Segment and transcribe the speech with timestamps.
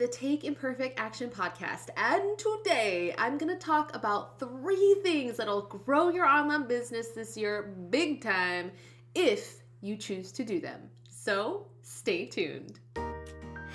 [0.00, 1.90] the Take Imperfect Action podcast.
[1.98, 7.36] And today I'm going to talk about three things that'll grow your online business this
[7.36, 8.72] year big time
[9.14, 10.88] if you choose to do them.
[11.10, 12.80] So stay tuned.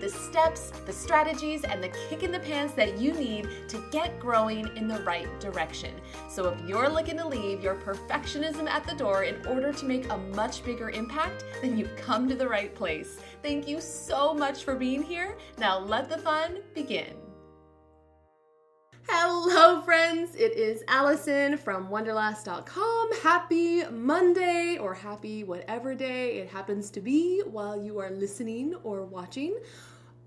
[0.00, 4.18] the steps, the strategies, and the kick in the pants that you need to get
[4.18, 5.94] growing in the right direction.
[6.28, 10.08] So if you're looking to leave your perfectionism at the door in order to make
[10.10, 13.18] a much bigger impact, then you've come to the right place.
[13.42, 15.36] Thank you so much for being here.
[15.58, 17.14] Now let the fun begin.
[19.10, 20.34] Hello, friends.
[20.34, 23.12] It is Allison from Wanderlass.com.
[23.22, 29.06] Happy Monday or happy whatever day it happens to be while you are listening or
[29.06, 29.56] watching.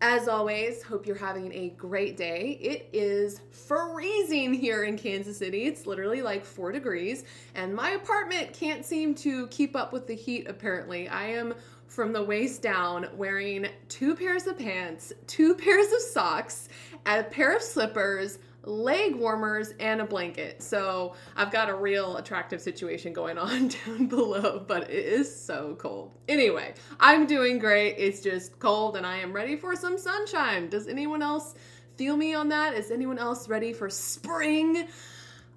[0.03, 2.57] As always, hope you're having a great day.
[2.59, 5.65] It is freezing here in Kansas City.
[5.65, 10.15] It's literally like four degrees, and my apartment can't seem to keep up with the
[10.15, 11.07] heat, apparently.
[11.07, 11.53] I am
[11.85, 16.67] from the waist down wearing two pairs of pants, two pairs of socks,
[17.05, 20.61] a pair of slippers leg warmers, and a blanket.
[20.61, 25.75] So I've got a real attractive situation going on down below, but it is so
[25.79, 26.11] cold.
[26.27, 27.95] Anyway, I'm doing great.
[27.97, 30.69] It's just cold and I am ready for some sunshine.
[30.69, 31.55] Does anyone else
[31.97, 32.73] feel me on that?
[32.73, 34.87] Is anyone else ready for spring?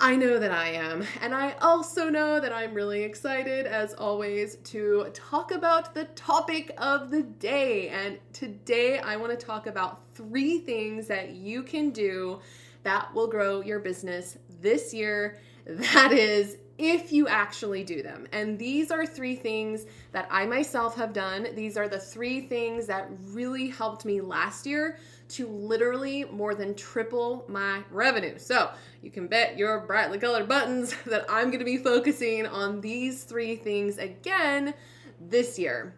[0.00, 1.06] I know that I am.
[1.20, 6.72] And I also know that I'm really excited, as always, to talk about the topic
[6.78, 7.90] of the day.
[7.90, 12.40] And today I want to talk about three things that you can do
[12.84, 15.38] that will grow your business this year.
[15.66, 18.26] That is if you actually do them.
[18.32, 21.48] And these are three things that I myself have done.
[21.54, 24.98] These are the three things that really helped me last year
[25.30, 28.38] to literally more than triple my revenue.
[28.38, 28.70] So
[29.02, 33.56] you can bet your brightly colored buttons that I'm gonna be focusing on these three
[33.56, 34.74] things again
[35.20, 35.94] this year.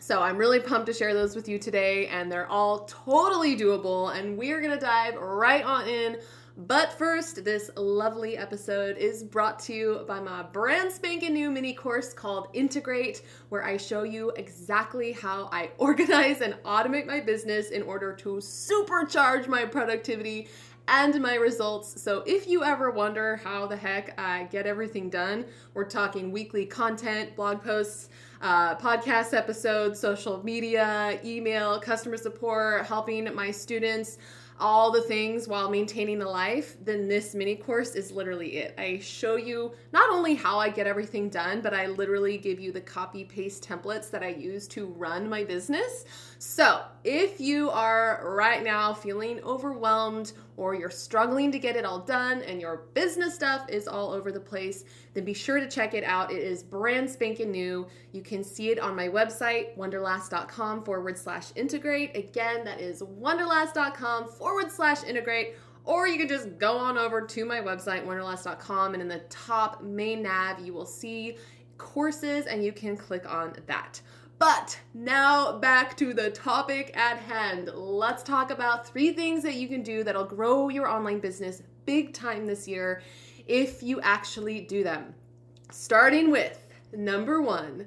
[0.00, 4.16] So I'm really pumped to share those with you today, and they're all totally doable.
[4.16, 6.16] And we're gonna dive right on in.
[6.56, 11.74] But first, this lovely episode is brought to you by my brand spanking new mini
[11.74, 17.68] course called Integrate, where I show you exactly how I organize and automate my business
[17.68, 20.48] in order to supercharge my productivity
[20.88, 22.00] and my results.
[22.00, 25.44] So if you ever wonder how the heck I get everything done,
[25.74, 28.08] we're talking weekly content, blog posts,
[28.40, 34.18] uh, podcast episodes, social media, email, customer support, helping my students
[34.60, 38.74] all the things while maintaining a life, then this mini course is literally it.
[38.78, 42.70] I show you not only how I get everything done, but I literally give you
[42.70, 46.04] the copy paste templates that I use to run my business.
[46.38, 52.00] So, if you are right now feeling overwhelmed or you're struggling to get it all
[52.00, 54.84] done and your business stuff is all over the place,
[55.14, 56.30] then be sure to check it out.
[56.30, 57.86] It is brand spanking new.
[58.12, 62.14] You can see it on my website, wanderlass.com forward slash integrate.
[62.14, 65.54] Again, that is wanderlass.com forward slash integrate.
[65.86, 69.82] Or you can just go on over to my website, wanderlass.com, and in the top
[69.82, 71.38] main nav, you will see
[71.78, 74.02] courses and you can click on that.
[74.40, 77.70] But now back to the topic at hand.
[77.74, 82.14] Let's talk about three things that you can do that'll grow your online business big
[82.14, 83.02] time this year
[83.46, 85.14] if you actually do them.
[85.70, 87.86] Starting with number one,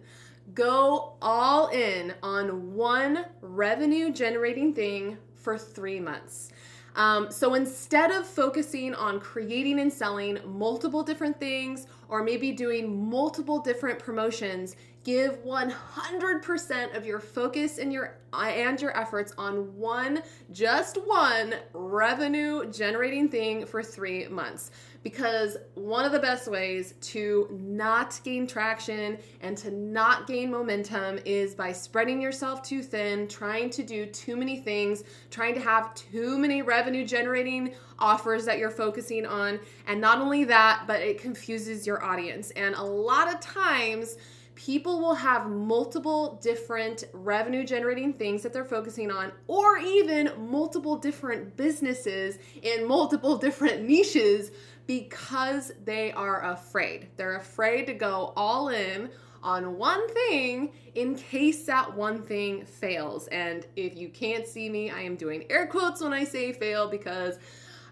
[0.53, 6.51] go all in on one revenue generating thing for three months.
[6.95, 13.09] Um, so instead of focusing on creating and selling multiple different things or maybe doing
[13.09, 20.21] multiple different promotions, give 100% of your focus and your and your efforts on one
[20.51, 24.71] just one revenue generating thing for 3 months
[25.03, 31.19] because one of the best ways to not gain traction and to not gain momentum
[31.25, 35.93] is by spreading yourself too thin, trying to do too many things, trying to have
[35.93, 39.59] too many revenue generating offers that you're focusing on.
[39.87, 42.51] And not only that, but it confuses your audience.
[42.51, 44.17] And a lot of times,
[44.55, 50.95] people will have multiple different revenue generating things that they're focusing on, or even multiple
[50.95, 54.51] different businesses in multiple different niches
[54.87, 57.09] because they are afraid.
[57.15, 59.09] They're afraid to go all in
[59.41, 63.27] on one thing in case that one thing fails.
[63.27, 66.87] And if you can't see me, I am doing air quotes when I say fail
[66.87, 67.37] because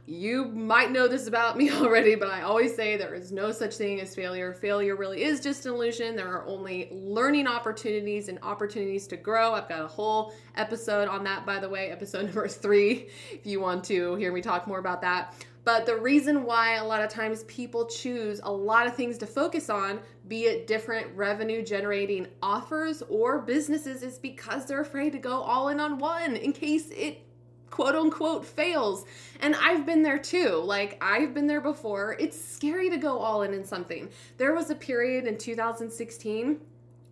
[0.08, 3.76] you might know this about me already, but I always say there is no such
[3.76, 4.54] thing as failure.
[4.54, 6.16] Failure really is just an illusion.
[6.16, 9.54] There are only learning opportunities and opportunities to grow.
[9.54, 13.60] I've got a whole episode on that, by the way, episode number three, if you
[13.60, 15.34] want to hear me talk more about that.
[15.64, 19.28] But the reason why a lot of times people choose a lot of things to
[19.28, 25.20] focus on, be it different revenue generating offers or businesses, is because they're afraid to
[25.20, 27.22] go all in on one in case it
[27.70, 29.06] quote unquote fails.
[29.40, 30.62] And I've been there too.
[30.64, 32.16] Like, I've been there before.
[32.20, 34.10] It's scary to go all in in something.
[34.38, 36.60] There was a period in 2016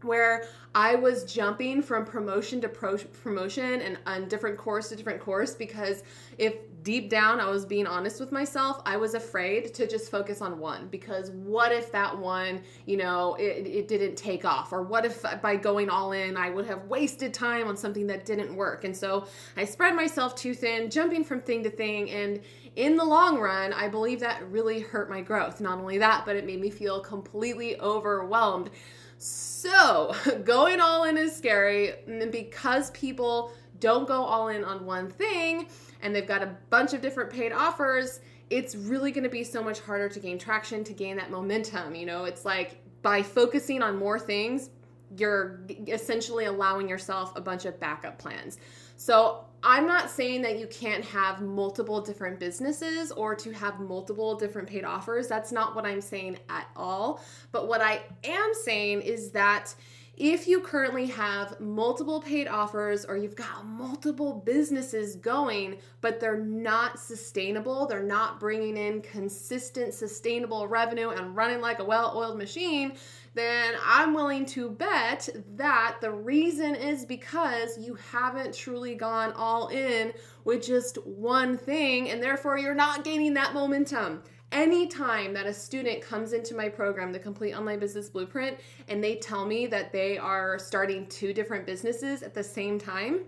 [0.02, 5.20] where I was jumping from promotion to pro- promotion and on different course to different
[5.20, 6.04] course because
[6.38, 6.56] if
[6.90, 10.58] deep down I was being honest with myself, I was afraid to just focus on
[10.58, 15.06] one because what if that one, you know, it, it didn't take off or what
[15.06, 18.86] if by going all in I would have wasted time on something that didn't work.
[18.86, 22.42] And so I spread myself too thin, jumping from thing to thing and
[22.76, 25.62] in the long run, I believe that really hurt my growth.
[25.62, 28.72] Not only that, but it made me feel completely overwhelmed.
[29.20, 31.94] So, going all in is scary.
[32.32, 35.68] Because people don't go all in on one thing
[36.02, 39.64] and they've got a bunch of different paid offers, it's really going to be so
[39.64, 41.96] much harder to gain traction, to gain that momentum.
[41.96, 44.70] You know, it's like by focusing on more things,
[45.18, 48.58] you're essentially allowing yourself a bunch of backup plans.
[48.96, 54.36] So, I'm not saying that you can't have multiple different businesses or to have multiple
[54.36, 55.28] different paid offers.
[55.28, 57.22] That's not what I'm saying at all.
[57.52, 59.74] But what I am saying is that
[60.20, 66.38] if you currently have multiple paid offers or you've got multiple businesses going, but they're
[66.38, 72.38] not sustainable, they're not bringing in consistent, sustainable revenue and running like a well oiled
[72.38, 72.92] machine,
[73.34, 79.70] then I'm willing to bet that the reason is because you haven't truly gone all
[79.70, 80.12] in
[80.44, 84.22] with just one thing, and therefore you're not gaining that momentum.
[84.52, 88.58] Anytime that a student comes into my program, the Complete Online Business Blueprint,
[88.88, 93.26] and they tell me that they are starting two different businesses at the same time,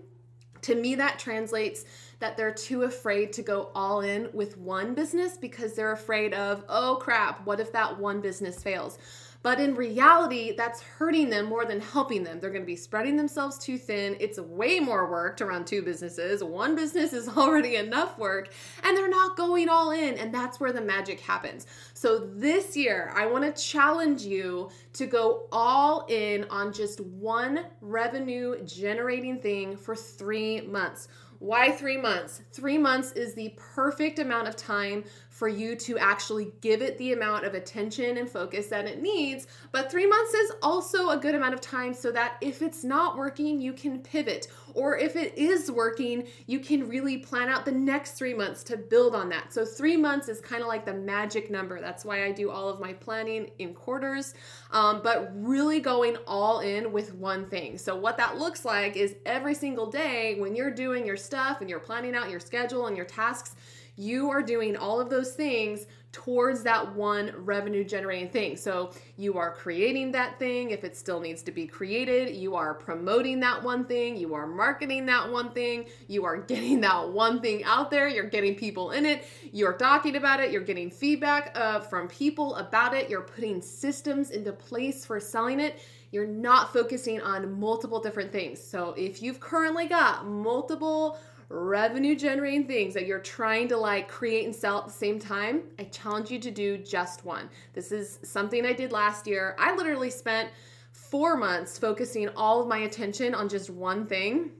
[0.62, 1.84] to me that translates
[2.18, 6.64] that they're too afraid to go all in with one business because they're afraid of,
[6.68, 8.98] oh crap, what if that one business fails?
[9.42, 12.38] But in reality, that's hurting them more than helping them.
[12.38, 14.16] They're going to be spreading themselves too thin.
[14.20, 16.44] It's way more work to run two businesses.
[16.44, 18.52] One business is already enough work,
[18.84, 20.16] and they're not going all in.
[20.18, 21.66] And that's where the magic happens.
[21.94, 27.66] So this year, I want to challenge you to go all in on just one
[27.80, 31.08] revenue generating thing for three months.
[31.42, 32.42] Why three months?
[32.52, 37.14] Three months is the perfect amount of time for you to actually give it the
[37.14, 39.46] amount of attention and focus that it needs.
[39.72, 43.16] But three months is also a good amount of time so that if it's not
[43.16, 44.48] working, you can pivot.
[44.74, 48.76] Or if it is working, you can really plan out the next three months to
[48.76, 49.54] build on that.
[49.54, 51.80] So three months is kind of like the magic number.
[51.80, 54.34] That's why I do all of my planning in quarters,
[54.70, 57.78] um, but really going all in with one thing.
[57.78, 61.70] So what that looks like is every single day when you're doing your stuff and
[61.70, 63.56] you're planning out your schedule and your tasks,
[64.02, 68.56] you are doing all of those things towards that one revenue generating thing.
[68.56, 72.36] So you are creating that thing if it still needs to be created.
[72.36, 74.16] You are promoting that one thing.
[74.16, 75.86] You are marketing that one thing.
[76.08, 78.08] You are getting that one thing out there.
[78.08, 79.24] You're getting people in it.
[79.52, 80.52] You're talking about it.
[80.52, 83.08] You're getting feedback uh, from people about it.
[83.08, 85.80] You're putting systems into place for selling it.
[86.10, 88.62] You're not focusing on multiple different things.
[88.62, 91.18] So if you've currently got multiple
[91.52, 95.62] revenue generating things that you're trying to like create and sell at the same time,
[95.78, 97.50] I challenge you to do just one.
[97.74, 99.54] This is something I did last year.
[99.58, 100.50] I literally spent
[100.92, 104.50] four months focusing all of my attention on just one thing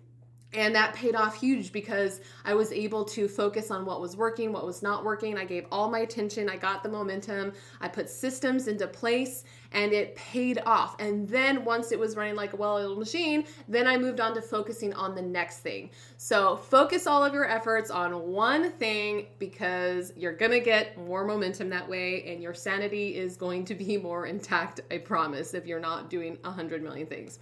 [0.54, 4.52] and that paid off huge because I was able to focus on what was working,
[4.52, 5.38] what was not working.
[5.38, 9.92] I gave all my attention, I got the momentum, I put systems into place, and
[9.92, 11.00] it paid off.
[11.00, 14.34] And then once it was running like a well oiled machine, then I moved on
[14.34, 15.90] to focusing on the next thing.
[16.18, 21.70] So focus all of your efforts on one thing because you're gonna get more momentum
[21.70, 25.80] that way, and your sanity is going to be more intact, I promise, if you're
[25.80, 27.38] not doing a hundred million things.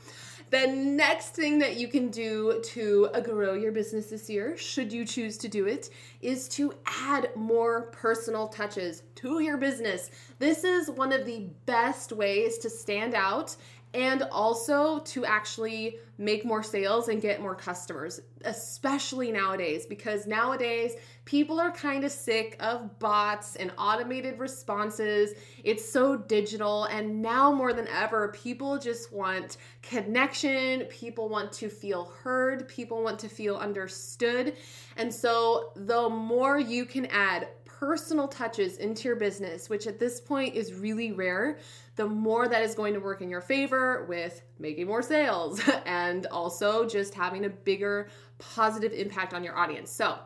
[0.51, 4.93] The next thing that you can do to uh, grow your business this year, should
[4.93, 5.91] you choose to do it,
[6.23, 10.11] is to add more personal touches to your business.
[10.41, 13.55] This is one of the best ways to stand out
[13.95, 20.93] and also to actually make more sales and get more customers, especially nowadays, because nowadays
[21.25, 25.33] people are kind of sick of bots and automated responses.
[25.65, 31.69] It's so digital, and now more than ever, people just want connection, people want to
[31.69, 34.55] feel heard, people want to feel understood.
[34.99, 37.49] And so, the more you can add
[37.81, 41.57] personal touches into your business, which at this point is really rare,
[41.97, 46.27] the more that is going to work in your favor with making more sales and
[46.27, 49.91] also just having a bigger positive impact on your audience.
[49.91, 50.19] So,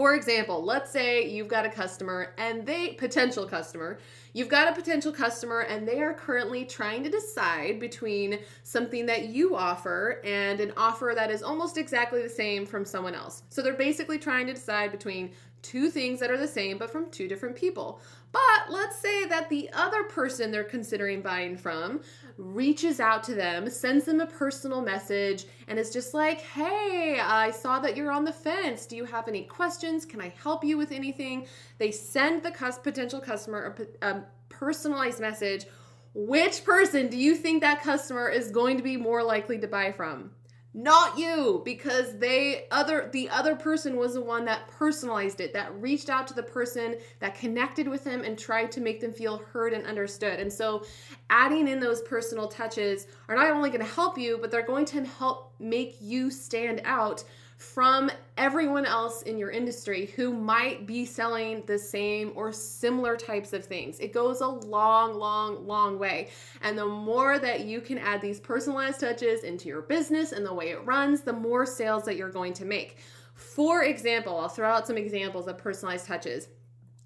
[0.00, 3.98] for example, let's say you've got a customer and they, potential customer,
[4.32, 9.26] you've got a potential customer and they are currently trying to decide between something that
[9.26, 13.42] you offer and an offer that is almost exactly the same from someone else.
[13.50, 17.10] So they're basically trying to decide between two things that are the same but from
[17.10, 18.00] two different people.
[18.32, 22.00] But let's say that the other person they're considering buying from
[22.36, 27.50] reaches out to them, sends them a personal message, and is just like, hey, I
[27.50, 28.86] saw that you're on the fence.
[28.86, 30.06] Do you have any questions?
[30.06, 31.46] Can I help you with anything?
[31.78, 32.52] They send the
[32.82, 35.66] potential customer a, a personalized message.
[36.14, 39.92] Which person do you think that customer is going to be more likely to buy
[39.92, 40.30] from?
[40.72, 45.74] Not you because they other the other person was the one that personalized it that
[45.80, 49.38] reached out to the person that connected with them and tried to make them feel
[49.38, 50.38] heard and understood.
[50.38, 50.84] And so
[51.28, 54.84] adding in those personal touches are not only going to help you but they're going
[54.86, 57.24] to help make you stand out
[57.60, 63.52] from everyone else in your industry who might be selling the same or similar types
[63.52, 64.00] of things.
[64.00, 66.30] It goes a long, long, long way.
[66.62, 70.54] And the more that you can add these personalized touches into your business and the
[70.54, 72.96] way it runs, the more sales that you're going to make.
[73.34, 76.48] For example, I'll throw out some examples of personalized touches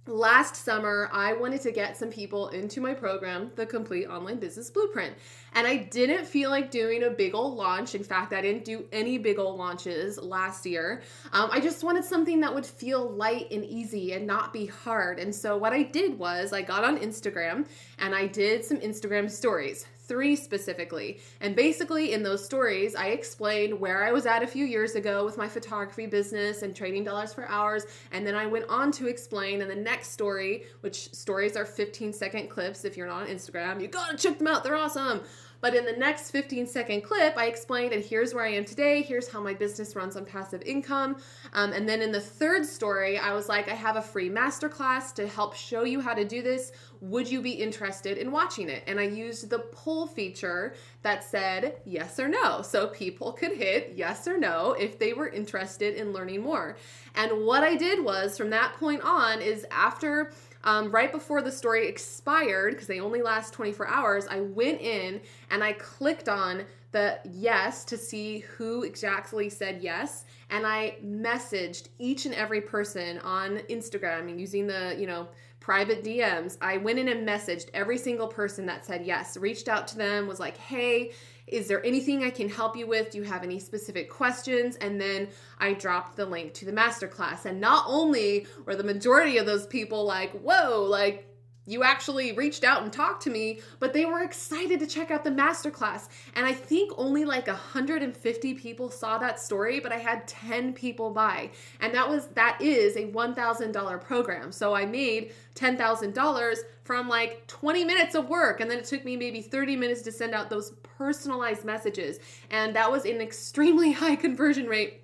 [0.06, 4.68] last summer i wanted to get some people into my program the complete online business
[4.68, 5.14] blueprint.
[5.54, 7.94] And i didn't feel like doing a big old launch.
[7.94, 11.02] In fact i didn't do any big old launches last year.
[11.32, 15.18] Um, i just wanted something that would feel light and easy and not be hard.
[15.18, 17.66] And so what i did was i got on instagram
[17.99, 21.20] and i did some instagram stories three specifically.
[21.40, 25.25] And basically, in those stories, I explained where I was at a few years ago
[25.25, 27.87] with my photography business and trading dollars for hours.
[28.12, 32.12] And then I went on to explain in the next story, which stories are 15
[32.12, 32.84] second clips.
[32.84, 35.23] If you're not on Instagram, you gotta check them out, they're awesome.
[35.64, 39.00] But in the next 15 second clip, I explained, and here's where I am today.
[39.00, 41.16] Here's how my business runs on passive income.
[41.54, 45.14] Um, and then in the third story, I was like, I have a free masterclass
[45.14, 46.73] to help show you how to do this.
[47.00, 48.83] Would you be interested in watching it?
[48.87, 52.61] And I used the poll feature that said yes or no.
[52.61, 56.76] So people could hit yes or no if they were interested in learning more.
[57.14, 60.30] And what I did was from that point on, is after
[60.64, 65.21] um, right before the story expired, because they only last 24 hours, I went in
[65.50, 70.25] and I clicked on the yes to see who exactly said yes.
[70.50, 75.28] And I messaged each and every person on Instagram using the, you know,
[75.61, 76.59] private DMs.
[76.61, 80.26] I went in and messaged every single person that said yes, reached out to them,
[80.26, 81.12] was like, hey,
[81.47, 83.11] is there anything I can help you with?
[83.11, 84.77] Do you have any specific questions?
[84.77, 87.45] And then I dropped the link to the masterclass.
[87.45, 91.29] And not only were the majority of those people like, whoa, like,
[91.67, 95.25] you actually reached out and talked to me, but they were excited to check out
[95.25, 96.09] the masterclass.
[96.35, 101.11] And I think only like 150 people saw that story, but I had 10 people
[101.11, 101.51] buy.
[101.81, 104.53] And that was that is a $1,000 program.
[104.53, 109.17] So I made $10,000 from like 20 minutes of work and then it took me
[109.17, 112.19] maybe 30 minutes to send out those personalized messages.
[112.50, 115.00] And that was an extremely high conversion rate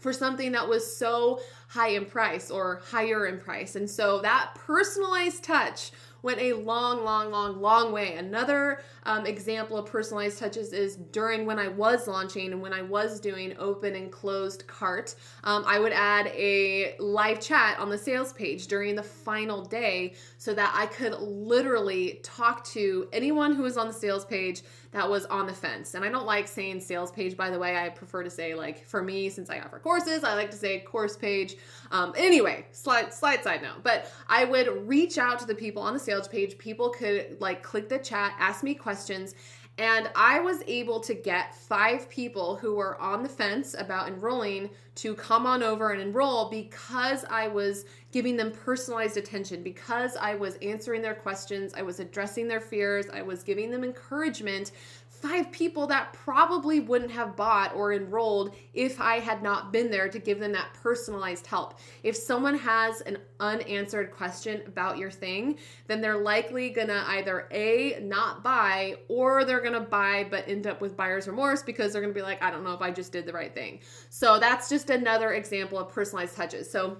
[0.00, 3.76] for something that was so high in price or higher in price.
[3.76, 8.14] And so that personalized touch went a long, long, long, long way.
[8.14, 12.82] Another um, example of personalized touches is during when I was launching and when I
[12.82, 17.98] was doing open and closed cart, um, I would add a live chat on the
[17.98, 23.62] sales page during the final day so that I could literally talk to anyone who
[23.62, 24.62] was on the sales page
[24.92, 25.94] that was on the fence.
[25.94, 27.76] And I don't like saying sales page, by the way.
[27.76, 30.80] I prefer to say, like, for me, since I offer courses, I like to say
[30.80, 31.56] course page.
[31.92, 33.82] Um, anyway, slide, slide side note.
[33.84, 36.58] But I would reach out to the people on the sales page.
[36.58, 39.34] People could, like, click the chat, ask me questions.
[39.78, 44.68] And I was able to get five people who were on the fence about enrolling
[44.96, 50.34] to come on over and enroll because I was giving them personalized attention, because I
[50.34, 54.72] was answering their questions, I was addressing their fears, I was giving them encouragement
[55.20, 60.08] five people that probably wouldn't have bought or enrolled if I had not been there
[60.08, 61.78] to give them that personalized help.
[62.02, 68.00] If someone has an unanswered question about your thing, then they're likely gonna either A,
[68.00, 72.14] not buy, or they're gonna buy but end up with buyer's remorse because they're gonna
[72.14, 73.80] be like, I don't know if I just did the right thing.
[74.08, 76.70] So that's just another example of personalized touches.
[76.70, 76.98] So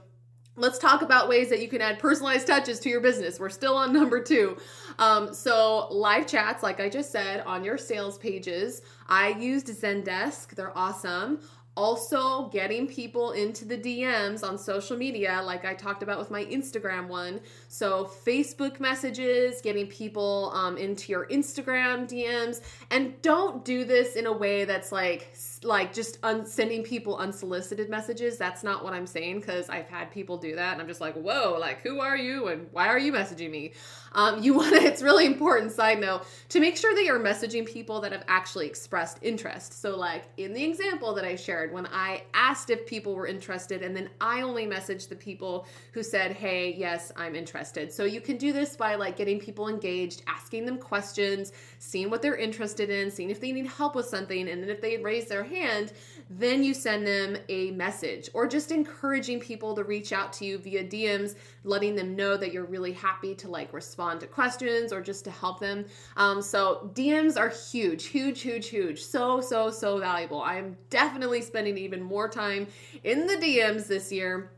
[0.56, 3.40] let's talk about ways that you can add personalized touches to your business.
[3.40, 4.56] We're still on number two.
[4.98, 8.82] Um, so, live chats, like I just said, on your sales pages.
[9.08, 11.40] I used Zendesk, they're awesome.
[11.76, 16.44] Also, getting people into the DMs on social media, like I talked about with my
[16.46, 17.40] Instagram one.
[17.68, 22.60] So, Facebook messages, getting people um, into your Instagram DMs,
[22.90, 27.88] and don't do this in a way that's like like just un- sending people unsolicited
[27.88, 28.36] messages.
[28.36, 31.14] That's not what I'm saying because I've had people do that, and I'm just like,
[31.14, 33.72] whoa, like who are you and why are you messaging me?
[34.12, 34.82] Um, you want to.
[34.82, 35.72] It's really important.
[35.72, 39.80] Side note to make sure that you're messaging people that have actually expressed interest.
[39.80, 43.82] So, like in the example that I shared, when I asked if people were interested,
[43.82, 48.20] and then I only messaged the people who said, "Hey, yes, I'm interested." So you
[48.20, 52.90] can do this by like getting people engaged, asking them questions, seeing what they're interested
[52.90, 55.92] in, seeing if they need help with something, and then if they raise their hand,
[56.30, 60.58] then you send them a message or just encouraging people to reach out to you
[60.58, 61.34] via DMs,
[61.64, 65.30] letting them know that you're really happy to like respond to questions or just to
[65.32, 65.84] help them.
[66.16, 69.02] Um, so DMs are huge, huge, huge, huge.
[69.02, 70.40] So, so, so valuable.
[70.40, 72.68] I'm definitely spending even more time
[73.02, 74.52] in the DMs this year.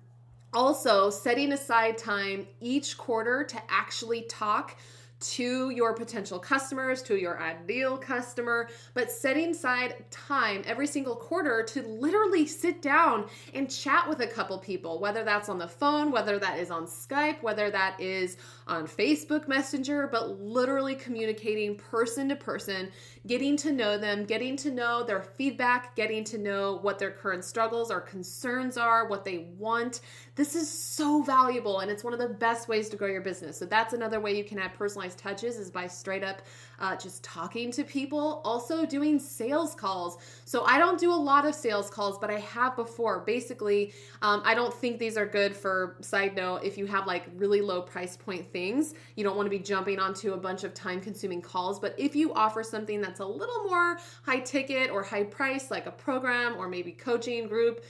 [0.55, 4.77] Also, setting aside time each quarter to actually talk
[5.23, 11.63] to your potential customers, to your ideal customer, but setting aside time every single quarter
[11.63, 16.11] to literally sit down and chat with a couple people, whether that's on the phone,
[16.11, 18.37] whether that is on Skype, whether that is
[18.67, 22.91] on Facebook Messenger, but literally communicating person to person,
[23.27, 27.45] getting to know them, getting to know their feedback, getting to know what their current
[27.45, 30.01] struggles or concerns are, what they want.
[30.35, 33.57] This is so valuable and it's one of the best ways to grow your business.
[33.57, 36.43] So that's another way you can add personalized touches is by straight up
[36.83, 38.43] uh, just talking to people.
[38.45, 40.19] Also doing sales calls.
[40.45, 43.21] So I don't do a lot of sales calls, but I have before.
[43.21, 47.25] Basically, um, I don't think these are good for side note if you have like
[47.37, 48.95] really low price point things.
[49.15, 51.79] You don't want to be jumping onto a bunch of time consuming calls.
[51.79, 55.87] But if you offer something that's a little more high ticket or high price, like
[55.87, 57.85] a program or maybe coaching group,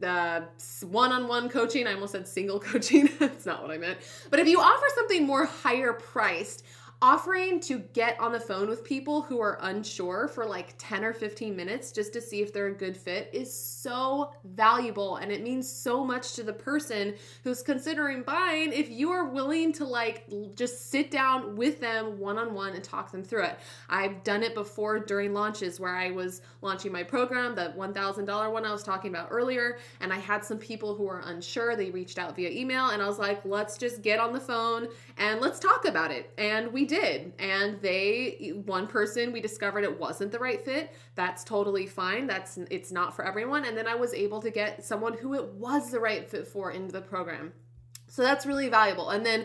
[0.00, 0.44] the
[0.86, 4.60] one-on-one coaching i almost said single coaching that's not what i meant but if you
[4.60, 6.62] offer something more higher priced
[7.00, 11.12] offering to get on the phone with people who are unsure for like 10 or
[11.12, 15.40] 15 minutes just to see if they're a good fit is so valuable and it
[15.40, 20.24] means so much to the person who's considering buying if you are willing to like
[20.56, 23.58] just sit down with them one-on-one and talk them through it.
[23.88, 28.64] I've done it before during launches where i was launching my program the $1000 one
[28.64, 31.76] i was talking about earlier and i had some people who were unsure.
[31.76, 34.88] They reached out via email and i was like let's just get on the phone
[35.18, 37.32] and let's talk about it and we did.
[37.38, 40.92] And they, one person, we discovered it wasn't the right fit.
[41.14, 42.26] That's totally fine.
[42.26, 43.64] That's, it's not for everyone.
[43.64, 46.70] And then I was able to get someone who it was the right fit for
[46.70, 47.52] into the program.
[48.06, 49.10] So that's really valuable.
[49.10, 49.44] And then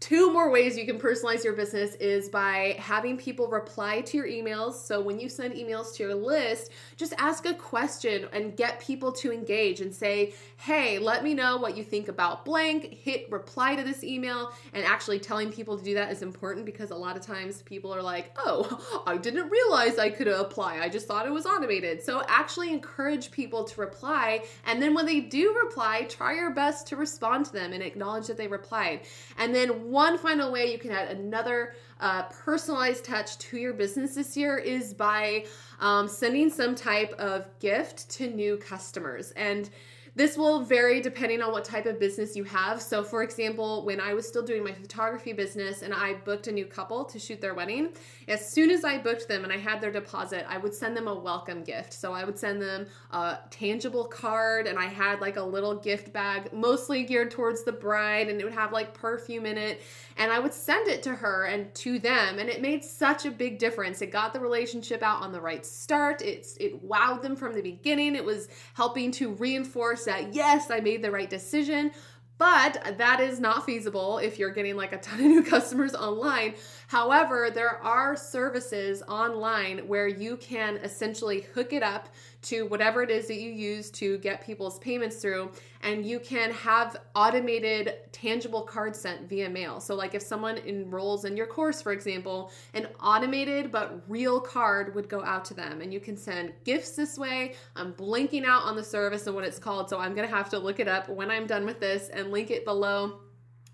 [0.00, 4.26] Two more ways you can personalize your business is by having people reply to your
[4.26, 4.72] emails.
[4.74, 9.12] So when you send emails to your list, just ask a question and get people
[9.12, 12.94] to engage and say, hey, let me know what you think about blank.
[12.94, 14.52] Hit reply to this email.
[14.72, 17.94] And actually telling people to do that is important because a lot of times people
[17.94, 20.80] are like, oh, I didn't realize I could apply.
[20.80, 22.02] I just thought it was automated.
[22.02, 24.44] So actually encourage people to reply.
[24.64, 28.28] And then when they do reply, try your best to respond to them and acknowledge
[28.28, 29.02] that they replied.
[29.36, 34.14] And then one final way you can add another uh, personalized touch to your business
[34.14, 35.44] this year is by
[35.80, 39.32] um, sending some type of gift to new customers.
[39.32, 39.68] And
[40.14, 42.82] this will vary depending on what type of business you have.
[42.82, 46.52] So, for example, when I was still doing my photography business and I booked a
[46.52, 47.90] new couple to shoot their wedding,
[48.28, 51.08] as soon as I booked them and I had their deposit, I would send them
[51.08, 51.92] a welcome gift.
[51.92, 56.12] So, I would send them a tangible card and I had like a little gift
[56.12, 59.82] bag, mostly geared towards the bride, and it would have like perfume in it.
[60.16, 63.30] And I would send it to her and to them, and it made such a
[63.30, 64.02] big difference.
[64.02, 66.20] It got the relationship out on the right start.
[66.20, 68.14] It's it wowed them from the beginning.
[68.16, 71.92] It was helping to reinforce that yes, I made the right decision.
[72.38, 76.54] But that is not feasible if you're getting like a ton of new customers online.
[76.90, 82.08] However, there are services online where you can essentially hook it up
[82.42, 85.52] to whatever it is that you use to get people's payments through.
[85.84, 89.78] And you can have automated tangible cards sent via mail.
[89.78, 94.92] So, like if someone enrolls in your course, for example, an automated but real card
[94.96, 95.82] would go out to them.
[95.82, 97.54] And you can send gifts this way.
[97.76, 99.88] I'm blinking out on the service and what it's called.
[99.88, 102.50] So, I'm to have to look it up when I'm done with this and link
[102.50, 103.20] it below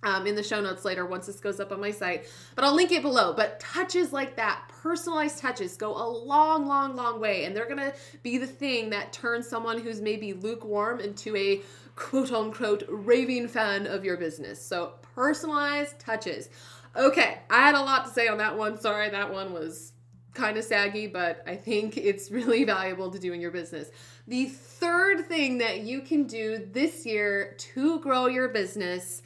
[0.07, 2.27] um, in the show notes later once this goes up on my site.
[2.55, 3.33] But I'll link it below.
[3.33, 7.45] But touches like that, personalized touches, go a long, long, long way.
[7.45, 7.93] And they're to
[8.23, 11.61] be the thing that turns someone who's maybe lukewarm into a
[11.97, 14.65] quote unquote raving fan of your business.
[14.65, 16.51] So personalized touches.
[16.95, 18.81] Okay, I had a lot to say on that one.
[18.81, 19.93] Sorry, that one was
[20.35, 23.91] kind of saggy, but I think it's really valuable to do in your business.
[24.29, 29.23] The third thing that you can do this year to grow your business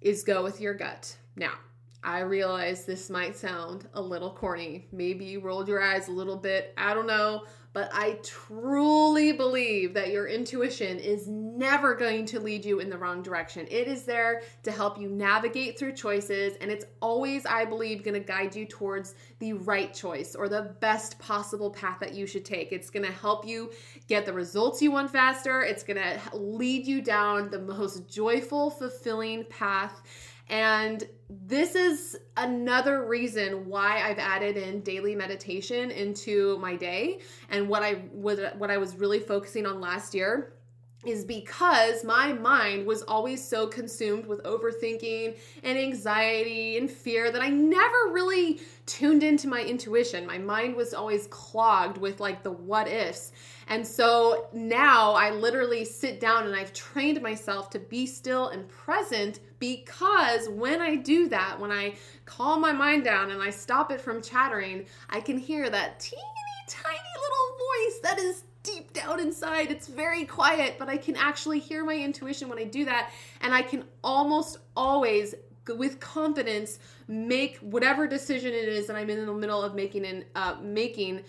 [0.00, 1.16] is go with your gut.
[1.36, 1.52] Now,
[2.02, 4.86] I realize this might sound a little corny.
[4.92, 6.72] Maybe you rolled your eyes a little bit.
[6.78, 7.44] I don't know.
[7.76, 12.96] But I truly believe that your intuition is never going to lead you in the
[12.96, 13.66] wrong direction.
[13.70, 18.14] It is there to help you navigate through choices, and it's always, I believe, going
[18.14, 22.46] to guide you towards the right choice or the best possible path that you should
[22.46, 22.72] take.
[22.72, 23.70] It's going to help you
[24.08, 28.70] get the results you want faster, it's going to lead you down the most joyful,
[28.70, 30.00] fulfilling path
[30.48, 37.20] and this is another reason why I've added in daily meditation into my day.
[37.50, 40.55] And what I was what I was really focusing on last year
[41.06, 47.42] is because my mind was always so consumed with overthinking and anxiety and fear that
[47.42, 50.26] I never really tuned into my intuition.
[50.26, 53.32] My mind was always clogged with like the what ifs.
[53.68, 58.68] And so now I literally sit down and I've trained myself to be still and
[58.68, 61.94] present because when I do that, when I
[62.26, 66.22] calm my mind down and I stop it from chattering, I can hear that teeny
[66.66, 69.70] tiny little voice that is deep down inside.
[69.70, 73.10] It's very quiet, but I can actually hear my intuition when I do that.
[73.40, 75.34] And I can almost always,
[75.68, 80.24] with confidence, make whatever decision it is that I'm in the middle of making and
[80.34, 81.22] uh, making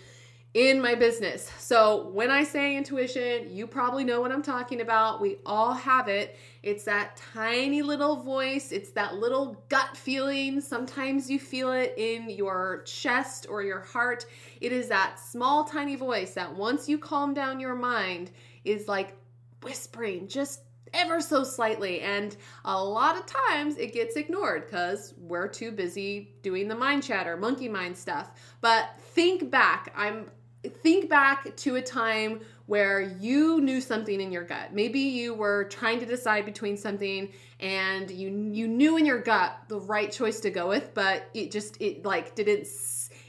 [0.58, 1.48] in my business.
[1.60, 5.20] So when I say intuition, you probably know what I'm talking about.
[5.20, 6.36] We all have it.
[6.64, 10.60] It's that tiny little voice, it's that little gut feeling.
[10.60, 14.26] Sometimes you feel it in your chest or your heart.
[14.60, 18.32] It is that small, tiny voice that once you calm down your mind
[18.64, 19.16] is like
[19.62, 22.00] whispering just ever so slightly.
[22.00, 27.04] And a lot of times it gets ignored because we're too busy doing the mind
[27.04, 28.32] chatter, monkey mind stuff.
[28.60, 29.92] But think back.
[29.96, 30.26] I'm
[30.66, 34.74] think back to a time where you knew something in your gut.
[34.74, 39.56] Maybe you were trying to decide between something and you you knew in your gut
[39.68, 42.66] the right choice to go with, but it just it like didn't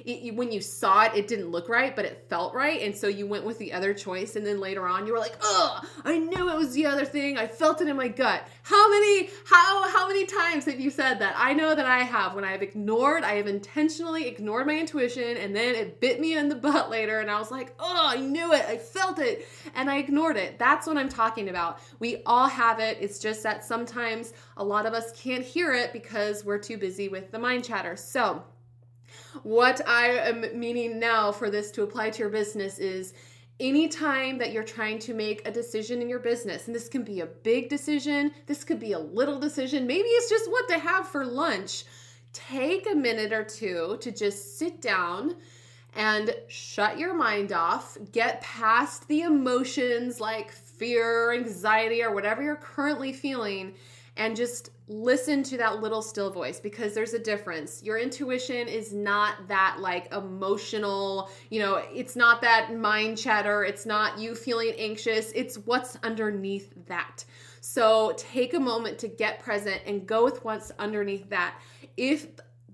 [0.05, 2.81] it, when you saw it, it didn't look right, but it felt right.
[2.81, 4.35] And so you went with the other choice.
[4.35, 7.38] And then later on, you were like, oh, I knew it was the other thing.
[7.38, 8.47] I felt it in my gut.
[8.63, 11.35] How many, how, how many times have you said that?
[11.38, 12.35] I know that I have.
[12.35, 16.38] When I have ignored, I have intentionally ignored my intuition and then it bit me
[16.38, 17.19] in the butt later.
[17.19, 18.65] And I was like, oh, I knew it.
[18.67, 19.47] I felt it.
[19.75, 20.59] And I ignored it.
[20.59, 21.79] That's what I'm talking about.
[21.99, 22.97] We all have it.
[22.99, 27.09] It's just that sometimes a lot of us can't hear it because we're too busy
[27.09, 27.95] with the mind chatter.
[27.95, 28.43] So,
[29.43, 33.13] what I am meaning now for this to apply to your business is
[33.59, 37.19] anytime that you're trying to make a decision in your business, and this can be
[37.21, 41.07] a big decision, this could be a little decision, maybe it's just what to have
[41.07, 41.83] for lunch.
[42.31, 45.35] Take a minute or two to just sit down
[45.95, 52.55] and shut your mind off, get past the emotions like fear, anxiety, or whatever you're
[52.55, 53.73] currently feeling,
[54.15, 57.84] and just listen to that little still voice because there's a difference.
[57.84, 63.86] Your intuition is not that like emotional, you know, it's not that mind chatter, it's
[63.86, 67.23] not you feeling anxious, it's what's underneath that.
[67.62, 71.60] So take a moment to get present and go with what's underneath that.
[71.95, 72.28] If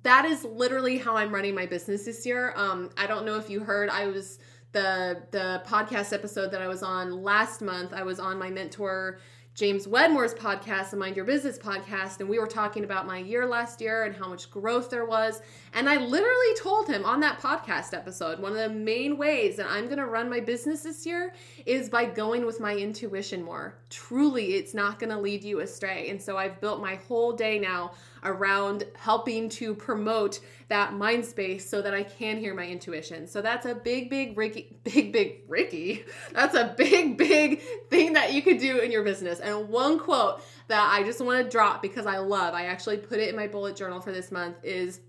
[0.04, 2.54] that is literally how I'm running my business this year.
[2.56, 4.38] Um, I don't know if you heard, I was
[4.72, 7.92] the the podcast episode that I was on last month.
[7.92, 9.20] I was on my mentor
[9.56, 13.46] James Wedmore's podcast, the Mind Your Business podcast, and we were talking about my year
[13.46, 15.42] last year and how much growth there was.
[15.72, 19.68] And I literally told him on that podcast episode one of the main ways that
[19.70, 21.34] I'm going to run my business this year
[21.66, 23.78] is by going with my intuition more.
[23.90, 26.10] Truly, it's not going to lead you astray.
[26.10, 27.94] And so I've built my whole day now
[28.26, 33.28] around helping to promote that mind space so that I can hear my intuition.
[33.28, 36.04] So that's a big, big Ricky, big, big Ricky.
[36.34, 39.40] That's a big, big thing that you could do in your business.
[39.40, 43.20] And one quote that I just want to drop because I love, I actually put
[43.20, 45.00] it in my bullet journal for this month is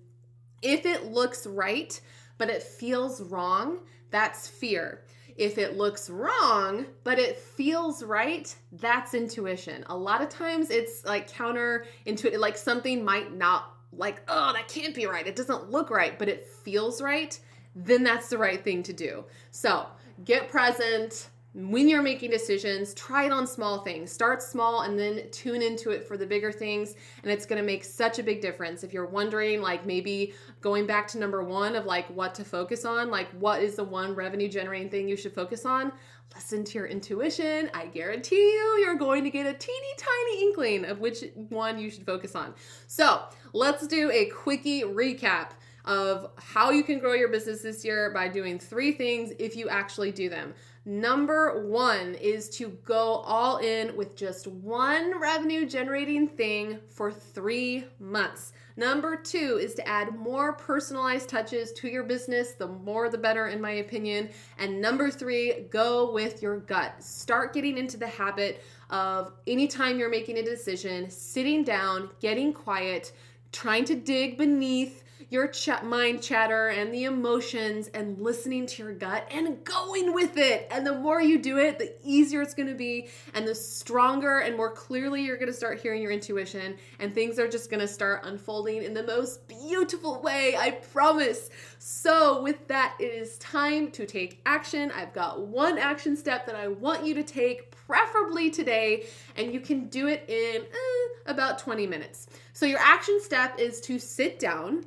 [0.62, 1.98] if it looks right,
[2.38, 5.02] but it feels wrong, that's fear
[5.36, 9.84] If it looks wrong, but it feels right, that's intuition.
[9.88, 14.94] A lot of times it's like counterintuitive, like something might not, like, oh, that can't
[14.94, 15.26] be right.
[15.26, 17.38] It doesn't look right, but it feels right.
[17.74, 19.24] Then that's the right thing to do.
[19.50, 19.86] So
[20.24, 24.12] get present when you're making decisions, try it on small things.
[24.12, 26.94] Start small and then tune into it for the bigger things.
[27.22, 28.84] And it's going to make such a big difference.
[28.84, 32.84] If you're wondering, like maybe going back to number one of like what to focus
[32.84, 35.92] on, like what is the one revenue generating thing you should focus on,
[36.34, 37.70] listen to your intuition.
[37.72, 41.88] I guarantee you, you're going to get a teeny tiny inkling of which one you
[41.88, 42.52] should focus on.
[42.86, 43.22] So
[43.54, 45.52] let's do a quickie recap
[45.86, 49.68] of how you can grow your business this year by doing three things if you
[49.68, 50.52] actually do them.
[50.88, 57.86] Number one is to go all in with just one revenue generating thing for three
[57.98, 58.52] months.
[58.76, 62.52] Number two is to add more personalized touches to your business.
[62.52, 64.28] The more, the better, in my opinion.
[64.58, 67.02] And number three, go with your gut.
[67.02, 73.12] Start getting into the habit of anytime you're making a decision, sitting down, getting quiet,
[73.50, 78.92] trying to dig beneath your ch- mind chatter and the emotions and listening to your
[78.92, 80.68] gut and going with it.
[80.70, 84.38] And the more you do it, the easier it's going to be and the stronger
[84.38, 87.80] and more clearly you're going to start hearing your intuition and things are just going
[87.80, 91.50] to start unfolding in the most beautiful way, I promise.
[91.78, 94.90] So, with that, it is time to take action.
[94.94, 99.60] I've got one action step that I want you to take, preferably today, and you
[99.60, 102.26] can do it in eh, about 20 minutes.
[102.52, 104.84] So, your action step is to sit down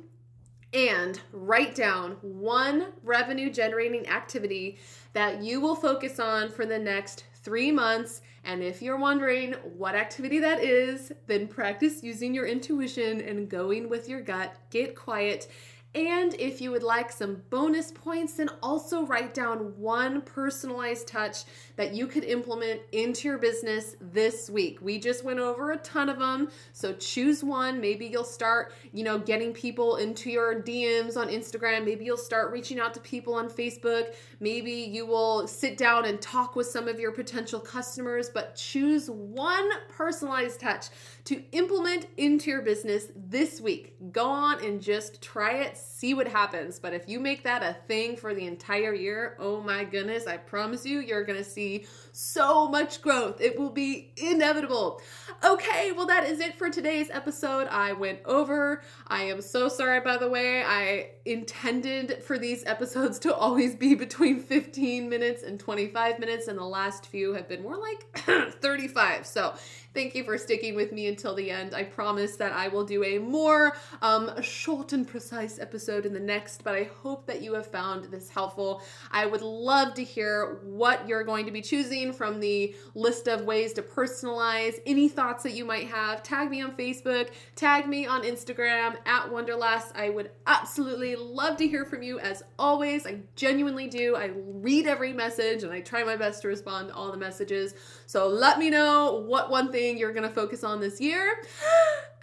[0.72, 4.78] and write down one revenue generating activity
[5.12, 8.22] that you will focus on for the next three months.
[8.44, 13.88] And if you're wondering what activity that is, then practice using your intuition and going
[13.88, 14.54] with your gut.
[14.70, 15.48] Get quiet
[15.92, 21.38] and if you would like some bonus points, then also write down one personalized touch
[21.74, 24.78] that you could implement into your business this week.
[24.80, 27.80] We just went over a ton of them, so choose one.
[27.80, 31.84] Maybe you'll start, you know, getting people into your DMs on Instagram.
[31.84, 34.14] Maybe you'll start reaching out to people on Facebook.
[34.42, 39.10] Maybe you will sit down and talk with some of your potential customers, but choose
[39.10, 40.86] one personalized touch
[41.24, 43.94] to implement into your business this week.
[44.12, 46.78] Go on and just try it, see what happens.
[46.78, 50.38] But if you make that a thing for the entire year, oh my goodness, I
[50.38, 53.42] promise you, you're gonna see so much growth.
[53.42, 55.02] It will be inevitable.
[55.44, 57.68] Okay, well, that is it for today's episode.
[57.68, 58.82] I went over.
[59.06, 60.62] I am so sorry, by the way.
[60.64, 66.58] I intended for these episodes to always be between 15 minutes and 25 minutes, and
[66.58, 68.06] the last few have been more like
[68.60, 69.26] 35.
[69.26, 69.54] So,
[69.92, 71.74] Thank you for sticking with me until the end.
[71.74, 76.20] I promise that I will do a more um, short and precise episode in the
[76.20, 78.82] next, but I hope that you have found this helpful.
[79.10, 83.42] I would love to hear what you're going to be choosing from the list of
[83.42, 84.74] ways to personalize.
[84.86, 89.28] Any thoughts that you might have, tag me on Facebook, tag me on Instagram at
[89.28, 89.90] Wanderlass.
[89.96, 93.06] I would absolutely love to hear from you as always.
[93.06, 94.14] I genuinely do.
[94.14, 97.74] I read every message and I try my best to respond to all the messages.
[98.10, 101.32] So let me know what one thing you're going to focus on this year.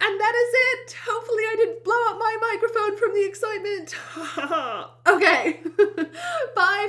[0.00, 0.96] And that is it.
[1.04, 3.96] Hopefully, I didn't blow up my microphone from the excitement.
[5.08, 5.60] okay.
[6.54, 6.88] Bye